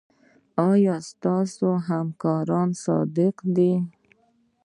[0.69, 3.73] ایا ستاسو همکاران صادق دي؟